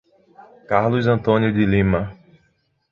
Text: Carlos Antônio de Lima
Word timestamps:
Carlos 0.67 1.05
Antônio 1.07 1.53
de 1.53 1.63
Lima 1.63 2.11